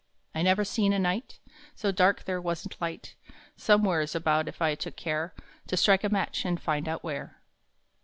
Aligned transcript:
I 0.33 0.41
never 0.41 0.65
seen 0.65 0.93
a 0.93 0.97
night 0.99 1.37
So 1.75 1.91
dark 1.91 2.23
there 2.23 2.41
wasn 2.41 2.71
t 2.71 2.77
light 2.81 3.13
Somewheres 3.55 4.15
about 4.15 4.47
if 4.47 4.59
I 4.59 4.73
took 4.73 4.95
care 4.95 5.35
To 5.67 5.77
strike 5.77 6.03
a 6.03 6.09
match 6.09 6.43
and 6.43 6.59
find 6.59 6.87
out 6.89 7.03
where. 7.03 7.39